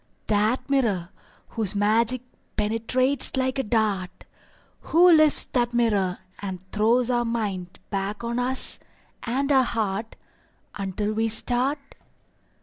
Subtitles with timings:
[0.25, 1.09] That mirror
[1.49, 2.23] Whose magic
[2.57, 4.25] penetrates like a dart,
[4.85, 8.79] Who lifts that mirror And throws our mind back on us,
[9.21, 10.15] and our heart,
[10.73, 11.77] Until we start?